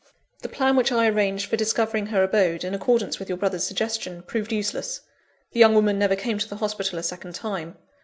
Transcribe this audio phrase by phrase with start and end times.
[0.41, 4.23] "The plan which I arranged for discovering her abode, in accordance with your brother's suggestion,
[4.23, 5.01] proved useless.
[5.51, 7.77] The young woman never came to the hospital a second time.